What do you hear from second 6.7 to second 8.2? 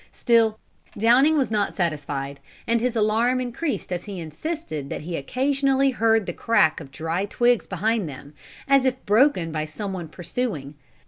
of dry twigs behind